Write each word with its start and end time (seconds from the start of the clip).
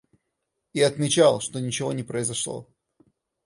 И 0.73 0.81
отмечал, 0.81 1.41
что 1.41 1.59
ничего 1.59 1.93
не 1.93 2.01
произошло. 2.01 2.67